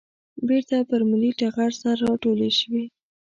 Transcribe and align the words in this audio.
بېرته 0.47 0.75
پر 0.89 1.01
ملي 1.09 1.31
ټغر 1.39 1.71
سره 1.81 1.95
راټولې 2.09 2.49
شوې. 2.59 2.83